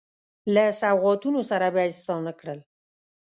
له 0.53 0.63
سوغاتونو 0.81 1.39
سره 1.49 1.67
به 1.73 1.79
یې 1.85 1.91
ستانه 1.99 2.31
کړل. 2.39 2.59